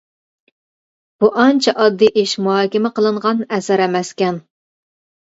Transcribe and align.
بۇ 1.25 1.29
ئانچە 1.43 1.75
ئاددىي 1.77 2.11
ئىش 2.23 2.35
مۇھاكىمە 2.49 2.95
قىلىنغان 2.99 3.49
ئەسەر 3.55 3.89
ئەمەسكەن. 3.89 4.45